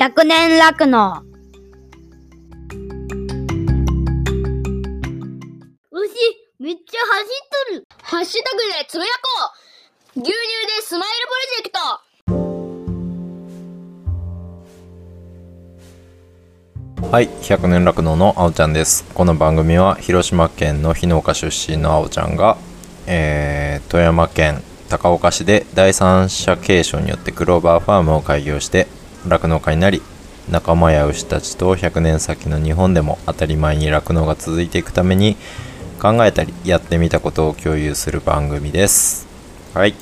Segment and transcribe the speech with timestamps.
[0.00, 1.22] 100年楽の。
[5.90, 6.08] 牛、
[6.58, 7.84] めっちゃ走っとる。
[8.00, 9.52] ハッシュタグでつぶやこ
[10.16, 10.38] う牛乳で
[10.80, 11.70] スマイルプロジェク
[17.02, 19.04] トはい、100年酪農のあおちゃんです。
[19.12, 22.56] この番組は広島県の日農家出身のあおちゃんが、
[23.06, 28.86] えー富山県高岡市で第三者継承によってクローバーファームを開業して
[29.26, 30.02] 酪農家になり
[30.50, 35.36] 仲間や牛たちと100年先の日本でも当たり前に酪農が続いていくために
[36.00, 39.28] 考えたりやってみたことを共有する番組です。
[39.74, 39.94] はい。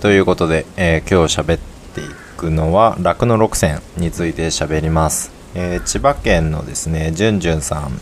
[0.00, 1.58] ということで、えー今日喋っ
[1.94, 2.04] てい
[2.36, 8.00] くのは酪農6選について喋ります、えー千葉県のですねじゅんじゅんさん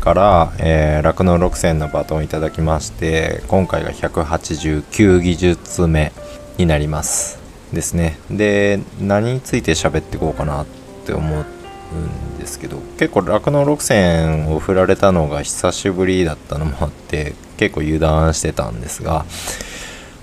[0.00, 0.52] から
[1.02, 6.12] 酪農6選のバトンをいただきまして今回が189技術目
[6.56, 7.37] になります
[7.72, 10.66] ですねで何について喋ってこうかなっ
[11.06, 11.44] て思う
[11.94, 19.24] んですけど結構酪農6選を振られたのが久しぶりだったのもあって結構油断してたんですが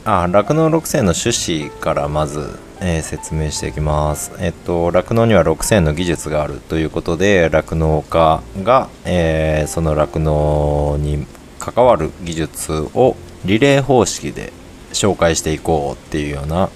[0.06, 4.34] 酪農6選の趣旨からまず、えー説明していきます。
[4.40, 11.26] えっと酪農には6選の技術があるということで酪農家が、えーその酪農に
[11.60, 13.16] 関わる技術を
[13.46, 14.54] リレー方式で
[14.94, 16.70] 紹介していこうっていうような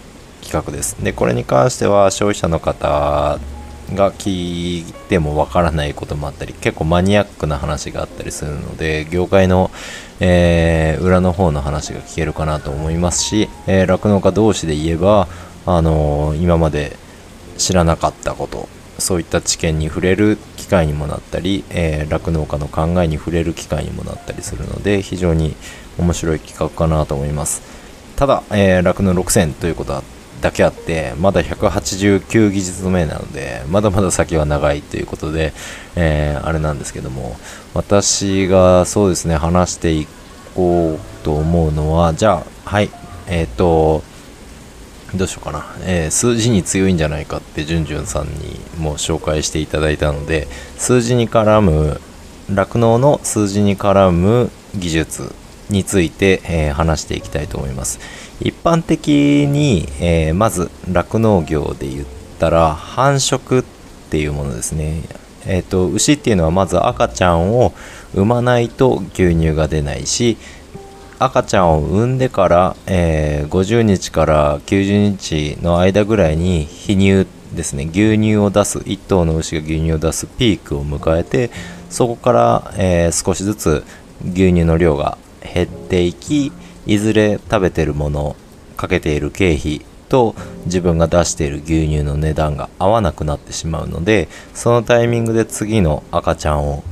[0.50, 1.02] 企画です。
[1.04, 3.40] でこれに関しては消費者の方
[3.94, 9.72] が聞いてもわからないこともあったり結構マニアックな話があったりするので業界の、
[10.20, 15.28] えー裏の方の話が聞けるかなと思いますしえー酪農、家同士で言えば、
[15.66, 16.98] あのー今まで
[17.58, 25.56] 知らなかったことそういった知見に触れる機会にもなったりえー酪農、家の考えに触れる機会にもなったりするので非常に
[25.98, 27.62] 面白い企画かなと思います
[28.16, 30.04] ただ酪、えー酪農6選ということは
[30.42, 35.54] だけあってまだ189技術目なのでまだまだ先は長いということで、
[35.96, 37.36] えーあれなんですけども
[37.74, 40.08] 私がそうですね話してい
[40.56, 42.90] こうと思うのはじゃあはい
[43.28, 44.02] えっ、と
[45.16, 50.48] どうしようかな、えー数字に強いんじゃないかってじゅんじゅんさんにも紹介していただいたので
[50.78, 52.00] 数字に絡む
[52.54, 55.36] 酪農の数字に絡む技術
[55.70, 58.00] について、えー話していきたいと思います。
[58.42, 62.06] 一般的に、えーまず酪農業で言っ
[62.40, 63.66] たら繁殖っ
[64.10, 65.02] ていうものですね。
[65.46, 67.74] えー、と牛っていうのはまず赤ちゃんを
[68.14, 70.38] 産まないと牛乳が出ないし
[71.18, 77.90] 赤ちゃんを産んでから、えー50日から90日の間ぐらいに肥乳ですね。
[77.92, 81.52] 牛乳を出す1頭の牛が牛乳を出すピークを迎えて
[81.90, 83.84] そこから、えー少しずつ
[84.24, 86.54] 牛乳の量が減っていき
[86.90, 88.36] いずれ食べてるもの
[88.76, 90.36] かけている経費と
[90.66, 96.84] 自分が出している牛乳の値段が合わなくなってしまうのでそのタイミングで次の赤ちゃんを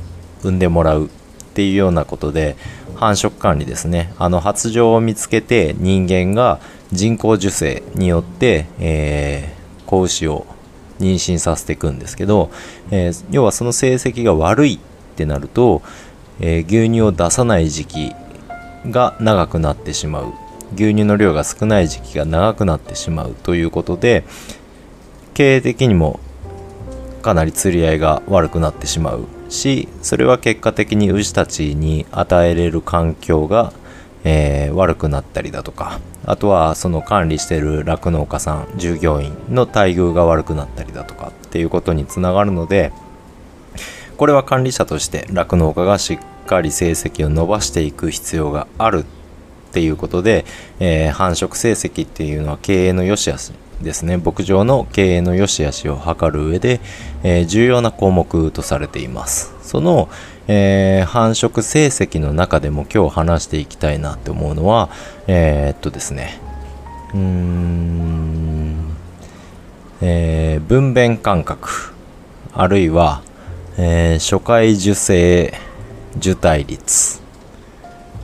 [0.42, 1.08] 産んでもらうっ
[1.54, 2.56] ていうようなことで
[2.94, 4.12] 繁殖管理ですね。
[4.18, 6.60] あの発情を見つけて人間が
[6.92, 9.58] 人工授精によって、えー
[9.88, 10.46] 子牛を
[11.00, 12.50] 妊娠させていくんですけど、
[12.90, 14.78] えー要はその成績が悪いっ
[15.16, 15.82] てなると、
[16.40, 18.12] えー牛乳を出さない時期
[18.90, 20.48] が長くなってしまう。
[20.74, 24.24] 牛乳の量が少ない時期が長くなってしまうということで
[25.34, 26.20] 経営的にも
[27.22, 33.72] かなり釣り合いが悪くなってしまうしそれは結果的に牛たちに与えれる環境が、
[34.24, 42.92] えー悪くなったりだとかあとはその管理してる酪農家さん従業員の待遇が悪くなったりだとかっていうことにつながるので
[44.18, 49.04] これは管理者として酪農家がしっかり成績を伸ばしていく必要がある
[49.68, 50.46] っていうことで、
[50.80, 54.16] えー繁殖成績っていうのは経営の良し悪しですね。
[54.16, 56.80] 牧場の経営の良し悪しを図る上で、
[57.22, 59.54] えー重要な項目とされています。
[59.62, 60.08] その、
[60.48, 64.88] えー繁殖成績の中でも今日話していきたいなって思うのは
[65.26, 66.40] えっとですね。
[67.12, 68.96] うーん
[70.00, 71.68] え分娩間隔
[72.54, 73.22] あるいは、
[73.76, 75.52] え初回受精
[76.16, 77.20] 受胎率。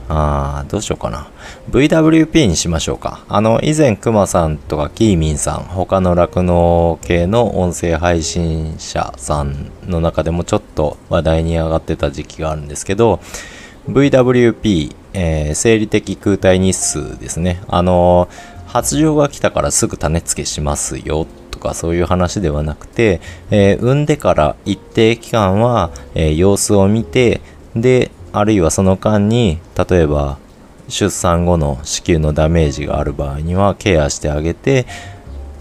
[0.07, 1.27] あーどうしようかな。
[1.71, 3.25] VWP にしましょうか。
[3.27, 13.19] あの以前クマさんとかキーミンさん他の酪農系の音声配信者さんの中でもちょっと話題に上がってた時期があるんですけど
[13.89, 17.61] VWP、えー生理的空体日数ですね。
[17.67, 18.27] あの
[18.67, 27.41] 発情が来たからすぐ種付けしますよとかそういう話ではなくて、えー産んでから一定期間は、え様子を見て
[27.75, 30.37] であるいはその間に例えば
[30.87, 34.85] 出産後の子宮のダメージがある場合にはケアしてあげて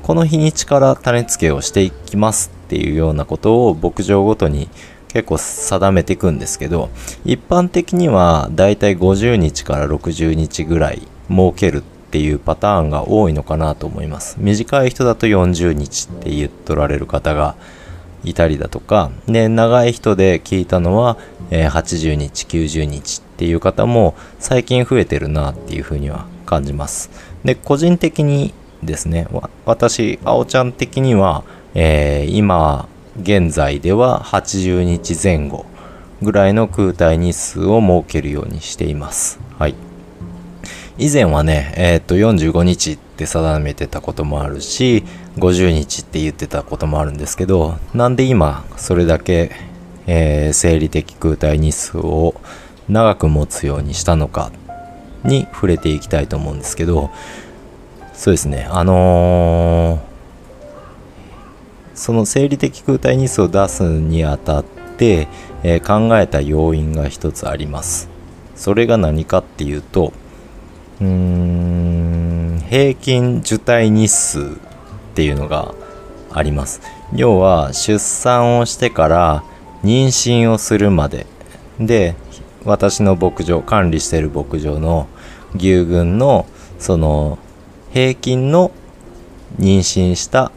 [0.02, 4.69] この日にちから種付けをしていきますっていうようなことを牧場ごとに
[5.08, 6.90] 結構定めていくんですけど
[7.25, 14.37] 一般的にはだいたい50日から60日ぐらい設けるっていうパターンが多いのかなと思います。
[14.38, 17.56] 短い人だと40日って言っとられる方が
[18.25, 19.11] いたりだとか。
[19.26, 21.17] で長い人で聞いたのは、
[21.50, 27.11] えー80日90日っていう方も最近増えてるなっていうふうには感じます。
[27.44, 29.29] で個人的にですね
[29.65, 31.44] 私あおちゃん的には、
[31.75, 32.88] えー今
[33.23, 35.67] 現在では80日前後
[36.21, 39.38] ぐらいの空体日数を設けるようにしています。
[39.59, 39.75] はい。
[40.97, 45.05] 以前はね、えーっと45日って定めてたこともあるし
[45.37, 49.51] 50日って言ってたこともあるんですけどなんで今それだけ、
[50.07, 52.35] えー生理的空体日数を
[52.89, 54.53] 長く持つようにしたのか
[55.25, 57.11] に触れていきたいと思うんですけど
[58.13, 58.69] そうですね。
[58.71, 60.15] あのー
[61.97, 65.29] その生理的空体日数を出すにあたって、
[65.63, 68.09] えー考えた要因が一つあります。
[68.57, 70.13] それが何かっていうと
[71.01, 74.57] うーん平均受胎日数
[75.14, 75.72] っていうのが
[76.32, 76.81] あります。
[77.14, 79.44] 要は出産をしてから
[79.84, 81.26] 妊娠をするまで。
[81.78, 82.16] で
[82.64, 85.06] 私の牧場管理してる牧場の
[85.55, 86.46] 牛群の
[86.81, 87.38] その
[87.93, 88.72] 平均の
[89.61, 90.50] 妊娠した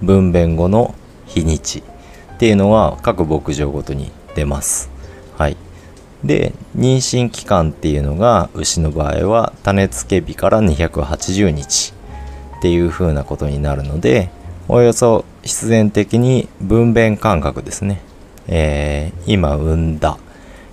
[0.00, 0.94] 分娩後の
[1.26, 1.82] 日にち。
[2.34, 4.88] っていうのは各牧場ごとに出ます。
[5.36, 5.56] はい。
[6.22, 11.95] で妊娠期間っていうのが牛の場合は種付け日から280日。
[12.58, 14.30] っていう風なことになるので
[14.68, 18.00] およそ必然的に分娩間隔ですね、
[18.48, 20.18] えー今産んだ。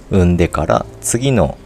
[0.10, 1.58] 産んでから次の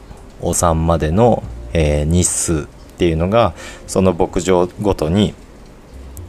[0.41, 1.43] お産までの、
[1.73, 2.65] えー日数っ
[2.97, 3.53] ていうのが
[3.87, 5.33] その牧場ごとに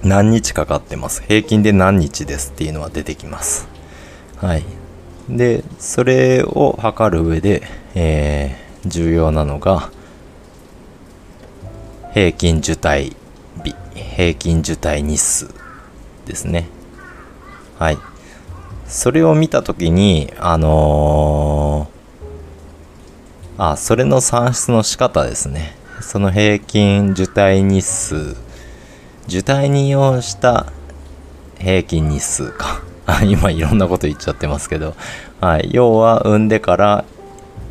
[0.05, 1.23] 何日かかってます。
[1.23, 3.69] 平均で何日ですっていうのは出てきます。
[4.37, 4.65] はい。
[5.29, 7.63] でそれを測る上で、
[7.95, 9.91] えー重要なのが
[12.15, 13.17] 平均受胎
[14.17, 15.49] 平均受胎日数
[16.27, 16.69] ですね。
[17.79, 17.99] はい。
[18.87, 21.99] それを見た時にあのー
[23.61, 25.77] あそれの算出の仕方ですね。
[26.01, 28.37] その平均受胎日数。
[29.27, 30.73] 受胎に要した
[31.59, 32.83] 平均日数か。
[33.27, 34.95] 今いろんなこと言っちゃってますけど、
[35.41, 37.05] はい、要は産んでから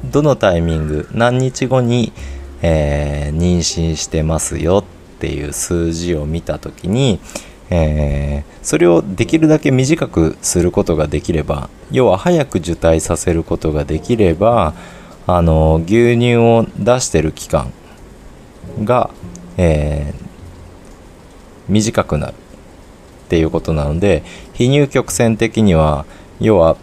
[0.04, 2.12] どのタイミング何日後に、
[2.62, 7.20] えー妊娠してますよっていう数字を見た時に、
[7.70, 14.74] えーそれをできるだけ短くすることができれば要は早く受胎させることができれば
[15.26, 17.72] あの牛乳を出してる期間
[18.84, 19.10] が、
[19.58, 20.28] えー
[21.70, 24.24] 短くなるっていうことなので
[24.54, 26.06] 非入曲線的には
[26.40, 26.78] 要は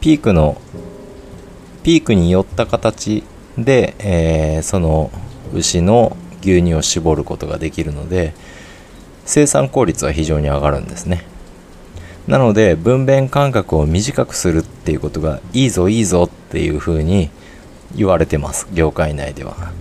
[0.00, 0.60] ピークの
[1.82, 3.24] ピークに寄った形
[3.56, 5.10] で、えーその
[5.52, 8.34] 牛の牛乳を絞ることができるので
[9.24, 11.24] 生産効率は非常に上がるんですね。
[12.26, 17.30] なので分娩間隔を短くするっていうことがいいぞいいぞっていうふうに
[17.96, 19.72] 言われてます業界内では。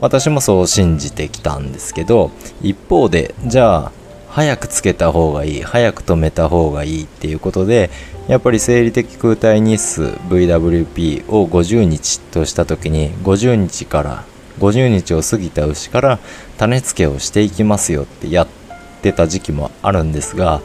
[0.00, 2.30] 私もそう信じてきたんですけど
[2.62, 3.92] 一方でじゃあ
[4.28, 7.90] 早くつけた方がいい早く止めた方がいいっていうことで
[8.28, 14.24] やっぱり生理的空体日数 VWP を50日とした時に50日から
[14.60, 16.18] 50日を過ぎた牛から
[16.58, 18.48] 種付けをしていきますよってやっ
[19.02, 20.60] てた時期もあるんですが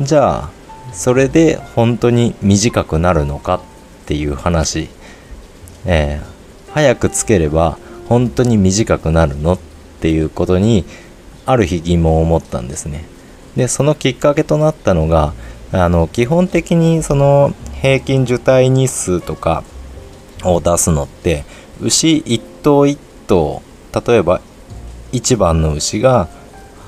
[0.00, 0.50] じゃあ
[0.92, 3.60] それで本当に短くなるのかっ
[4.06, 4.88] ていう話、
[5.84, 7.78] えー、早くつければ
[8.08, 9.58] 本当に短くなるのっ
[10.00, 10.84] ていうことに
[11.46, 13.04] ある日疑問を持ったんですね。
[13.56, 15.32] でそのきっかけとなったのが
[15.72, 19.64] あの基本的にその平均受胎日数とか
[20.44, 21.44] を出すのって
[21.80, 22.98] 牛1頭1
[23.30, 23.62] と
[23.94, 24.40] 例えば
[25.12, 26.28] 1番の牛が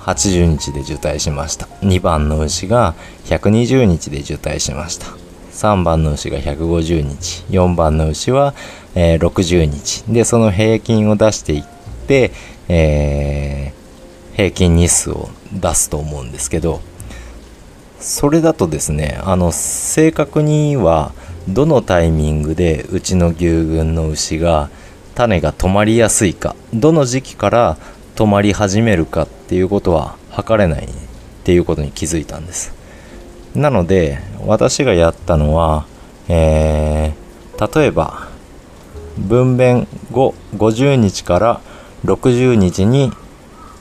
[0.00, 1.66] 80日で受胎しました。
[1.82, 2.94] 2番の牛が
[3.26, 5.06] 120日で受胎しました。
[5.52, 7.44] 3番の牛が150日。
[7.50, 8.54] 4番の牛は、
[8.96, 10.02] えー、60日。
[10.08, 11.64] でその平均を出していっ
[12.08, 12.32] て、
[12.68, 16.80] えー、平均日数を出すと思うんですけど
[18.00, 21.12] それだとですねあの正確には
[21.49, 24.70] どのタイミングでうちの牛群の牛が、
[25.14, 27.76] 種が止まりやすいかどの時期から
[28.14, 30.88] 止まり始めるかっていうことは測れないっ
[31.45, 32.75] ていうことに気づいたんです。
[33.54, 35.87] なので私がやったのは、
[36.28, 37.23] えー
[37.75, 38.28] 例えば
[39.16, 41.61] 分娩後50日から
[42.04, 43.12] 60日に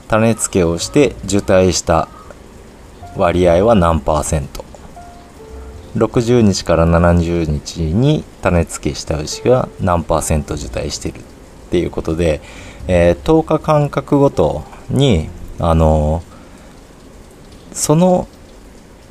[0.07, 2.07] 種付けをして受胎した
[3.15, 4.63] 割合は何パーセント。
[5.95, 11.21] 60日から70日に種付けした牛が何パーセント受胎してるっ
[11.69, 12.41] ていうことで、
[12.87, 15.29] えー10日間隔ごとに
[15.59, 16.23] あの
[17.71, 18.27] その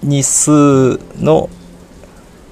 [0.02, 1.48] 日数の、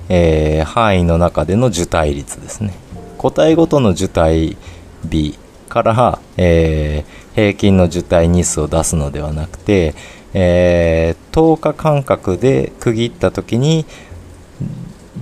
[0.09, 2.75] えー範囲の中での受胎率ですね。
[3.19, 4.57] 個体ごとの受胎
[5.05, 9.95] 日から、えー平均の受胎日数を出すのではなくて、
[10.35, 13.87] えー10日間隔で区切った時に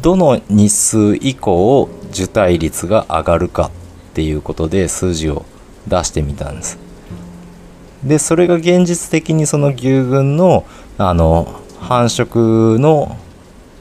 [0.03, 3.71] どの日数以降受胎率が上がるか
[4.11, 5.45] っていうことで数字を
[5.88, 6.79] 出してみたんです。
[8.05, 10.65] でそれが現実的にその牛群の
[10.99, 13.17] あの繁殖の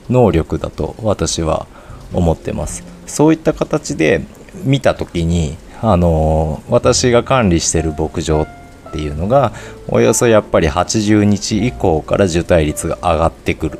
[0.09, 1.67] 能力だと私は
[2.13, 2.83] 思ってます。
[3.05, 4.21] そういった形で
[4.63, 9.51] 見た時にあの私が管理してる牧場っていうのが
[9.87, 13.79] およそやっぱり80日以降から受胎率が上がってくる。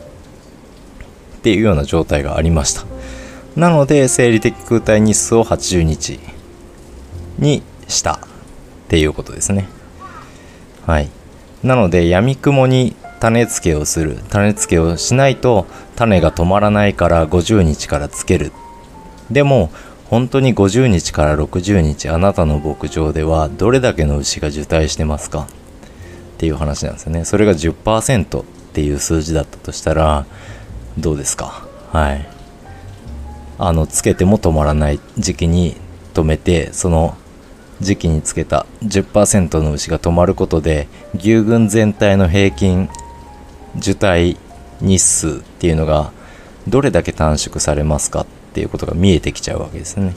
[1.45, 2.85] っていうような状態がありました。
[3.55, 6.19] なので生理的空体日数を80日
[7.37, 8.19] にしたっ
[8.87, 9.67] ていうことですね。
[10.87, 11.09] はい。
[11.61, 18.51] なので闇雲に種付けをする種付けをしないと種が止まらないから50日からつける。
[19.29, 19.69] でも
[20.09, 25.41] 本当に50日から60日あなたの牧場ではどれだけの牛が受胎してますか？
[25.41, 25.45] っ
[26.39, 27.23] ていう話なんですよね。
[27.23, 30.25] それが10%っていう数字だったとしたら
[30.97, 31.67] どうですか？
[31.91, 32.27] はい
[33.57, 35.77] あのつけても止まらない時期に
[36.13, 37.15] 止めてその
[37.79, 42.89] 時期につけた10%の牛が止まることで牛群全体の平均
[43.77, 44.37] 受胎
[44.81, 46.11] 日数っていうのが
[46.67, 50.09] どれだけ短縮されますかっていうことが見えてきちゃうわけですね。
[50.09, 50.13] っ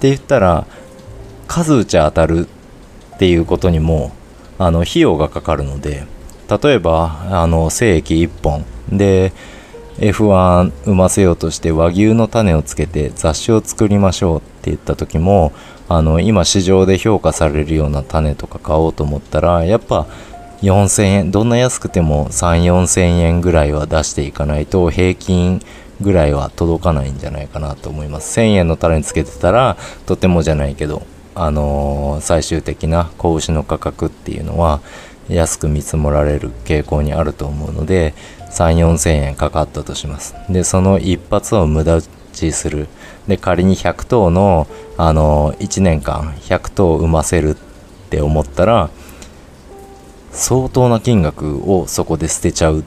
[0.00, 0.66] て言ったら
[1.48, 2.46] 数打ち当たる
[3.14, 4.12] っていうことにも
[4.58, 6.06] あの費用がかかるので
[6.62, 9.32] 例えばあの精液1本で
[10.00, 15.52] F1 産ませようとして和牛の種をつけて雑種を作りましょうって言った時も
[15.88, 20.06] あの今市場で評価されるような種とか買おうと思ったらやっぱ
[20.62, 25.60] 4000円どんな安くても3 4 0 0円ぐらいは出していかないと平均
[26.00, 28.40] ぐらいは届かないんじゃないかなと思います。
[28.40, 29.76] 1000円の種につけてたら
[30.06, 31.02] とてもじゃないけど
[31.34, 34.80] あのー最終的な子牛の価格っていうのは
[35.28, 38.14] 安く見積もられる傾向にあると思うので
[38.50, 40.34] 3 4 0 0円かかったとします。
[40.48, 42.02] でその一発を無駄打
[42.32, 42.88] ちする。
[43.28, 44.66] で仮に100頭の、
[44.96, 47.56] あの1年間100頭産ませるっ
[48.10, 48.90] て思ったら
[50.32, 52.82] 相当な金額をそこで捨てちゃうっ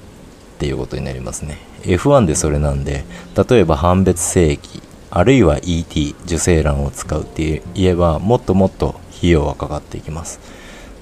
[0.59, 1.57] ていうことになりますね。
[1.83, 3.03] F1 でそれなんで
[3.49, 10.39] 例えば判別精液あるいは ET 受精卵を使うって言えばもっともっと費用はかかっていきます。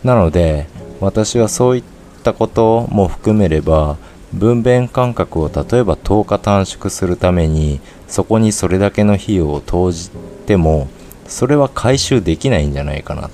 [0.03, 0.67] なので
[0.99, 1.83] 私はそういっ
[2.23, 3.97] たことも含めれば
[4.33, 10.09] 分娩間隔を例えば10日短縮するためにそこにそれだけの費用を投じ
[10.45, 10.87] ても
[11.27, 13.31] それは回収できないんじゃないかなっ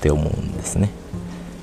[0.00, 0.90] て思うんですね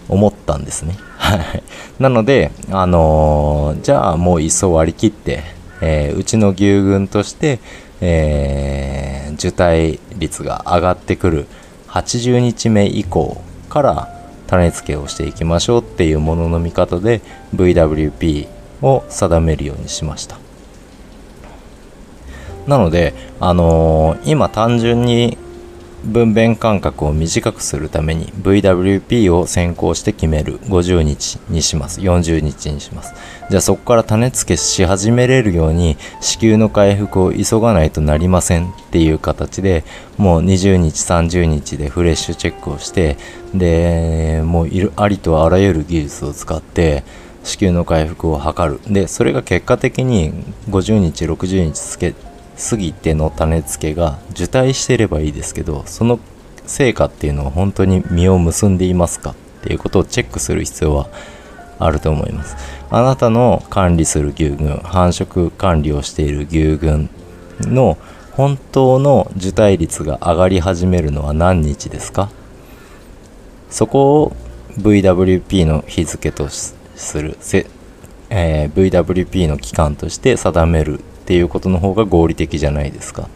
[0.09, 0.95] 思ったんですね。
[1.17, 1.63] はい。
[1.99, 5.43] なので、あのーじゃあもういっそ割り切って、
[5.81, 7.59] えーうちの牛群として、
[7.99, 11.45] えー受胎率が上がってくる
[11.89, 14.16] 80日目以降から
[14.47, 17.21] 種付けをしていきましょうっていうものの見方で
[17.55, 18.47] VWP
[18.81, 20.37] を定めるようにしました。
[22.67, 25.37] なので、あのー今単純に
[26.07, 30.59] 分娩間隔を短くするために VWP を先行して決める。
[30.61, 32.01] 50日にします。
[32.01, 33.13] 40日にします。
[33.49, 39.85] じゃあそこから種付けし始めれるように子宮の回復を急がないとなりませんっていう形で
[40.17, 43.17] もう20日30日でフレッシュチェックをして
[43.53, 47.03] でもうありとあらゆる技術を使って
[47.43, 48.81] 子宮の回復を図る。
[48.93, 50.33] でそれが結果的に
[50.69, 52.13] 50日60日つけ
[52.57, 56.19] 過ぎての種付けが受胎してればいいですけどその
[56.65, 61.07] 成果っていうのは本当に実を結んでいますかっていうことをチェックする必要は
[61.79, 62.57] あると思います。
[62.89, 67.09] あなたの管理する牛群繁殖管理をしている牛群
[67.59, 67.97] の
[68.31, 72.29] 本当の受胎率が上がり始めるのは何日ですか？
[73.69, 74.35] そこを
[74.79, 76.75] VWP の日付とす
[77.13, 77.67] るせ、
[78.29, 83.23] えー VWP の期間として定めるっていうことの方が合理的じゃないですか。
[83.23, 83.27] っ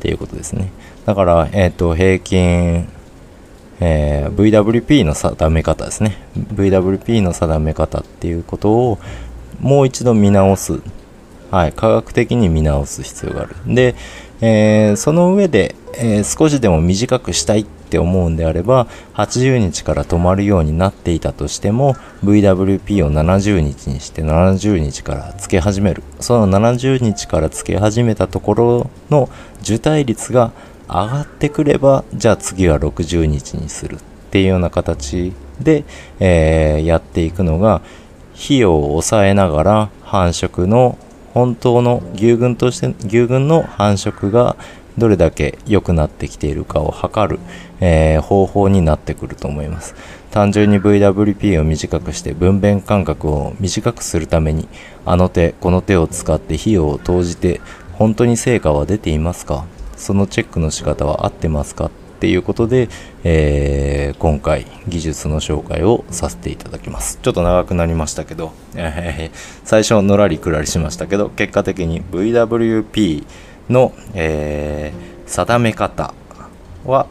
[0.00, 0.72] ていうことですね。
[1.04, 2.88] だから、えっと平均、
[3.80, 6.16] えー VWP の定め方ですね。
[6.54, 8.98] VWP の定め方っていうことを
[9.60, 10.80] もう一度見直す。
[11.50, 13.56] はい、科学的に見直す必要がある。
[13.66, 13.94] で、
[14.40, 26.02] えーその上で、えー少しでも短くしたいっって思うんであれば80日から止まるようになっていたとしても VWP を70日にして70日からつけ始める。
[26.20, 29.30] その70日からつけ始めたところの
[29.62, 30.52] 受胎率が
[30.86, 33.98] 上がってくればじゃあ次は60日にするっ
[34.30, 35.84] ていうような形で、
[36.20, 37.82] えーやっていくのが
[38.34, 40.98] 費用を抑えながら繁殖の
[41.34, 44.56] 本当の牛群として牛群の繁殖が
[44.98, 47.40] どれだけ良くなってきているかを測る、
[47.80, 49.94] えー方法になってくると思います。
[50.30, 54.68] 単純に VWP を短くして分娩間隔を短くするために
[55.06, 57.62] あの手この手を使って費用を投じて
[57.94, 59.64] 本当に成果は出ていますか？
[59.96, 61.86] そのチェックの仕方は合ってますか？
[61.86, 61.90] っ
[62.20, 62.88] ていうことで、
[63.24, 67.20] えー今回技術の紹介をさせていただきます。
[67.22, 73.24] ちょっと長くなりましたけど、えー最初のらりくらりしましたけど結果的に VWP
[73.68, 76.14] の、えー定め方
[76.86, 77.06] は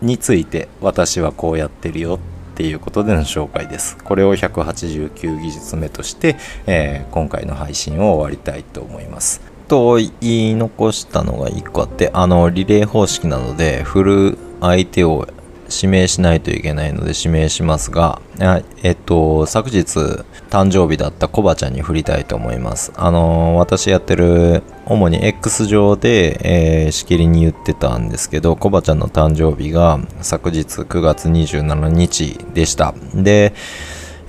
[0.00, 3.96] について私はこうやってるよっていうことでの紹介です。
[3.98, 6.36] これを189技術目として、
[6.66, 9.42] えー今回の配信を終わりたいと思います。
[9.68, 15.28] と言い残したのが1個あってあのリレー方式なので振る相手を
[15.70, 18.20] 指名しないといけないので指名しますが
[18.82, 22.92] えっと昨日誕生日だったコバちゃんに振りたいと思います。
[22.96, 32.94] あの私やってる主に X 上で、えーしきりに言ってたんですけどコバちゃんの誕生日が昨日9月27日でした。
[33.14, 33.52] で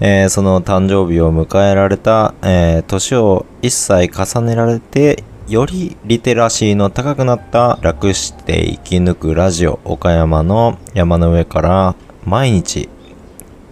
[0.01, 12.87] えーその誕生日を迎えられた、えー年を1歳重ねられて、よりリテラシーの高くなった楽して生き抜くラジオ岡山の山の上から毎日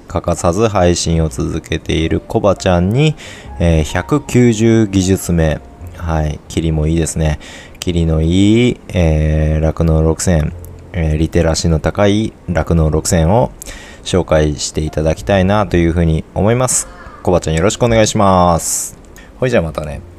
[0.08, 3.16] 欠かさず配信を続けているコバちゃんに、
[3.60, 5.60] えー190技術目。
[5.98, 7.40] はい、キリもいいですね。
[7.80, 10.54] キリのいい、えー、酪農6000、
[10.94, 13.52] えーリテラシーの高い酪農6000を
[14.04, 16.88] 紹介していただきたいなというふうに思います。
[17.22, 18.98] コバちゃんよろしくお願いします。
[19.40, 20.17] ほいじゃあまたね。